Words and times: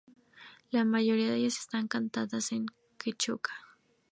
La 0.71 0.83
mayoría 0.83 1.29
de 1.29 1.35
ellas 1.35 1.59
están 1.59 1.87
cantadas 1.87 2.51
en 2.53 2.65
quechua. 2.97 3.39